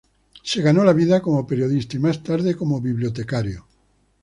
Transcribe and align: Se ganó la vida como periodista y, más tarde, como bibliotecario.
Se 0.41 0.63
ganó 0.63 0.83
la 0.83 0.93
vida 0.93 1.21
como 1.21 1.45
periodista 1.45 1.95
y, 1.95 1.99
más 1.99 2.23
tarde, 2.23 2.55
como 2.55 2.81
bibliotecario. 2.81 3.67